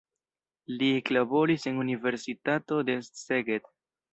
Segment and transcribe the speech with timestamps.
[0.77, 3.71] Li eklaboris en universitato de Szeged.